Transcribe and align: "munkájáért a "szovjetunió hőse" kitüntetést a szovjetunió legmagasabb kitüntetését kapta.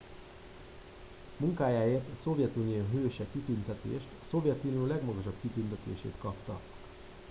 "munkájáért 1.37 2.05
a 2.13 2.19
"szovjetunió 2.21 2.83
hőse" 2.91 3.25
kitüntetést 3.31 4.07
a 4.21 4.25
szovjetunió 4.29 4.85
legmagasabb 4.85 5.35
kitüntetését 5.41 6.13
kapta. 6.21 6.59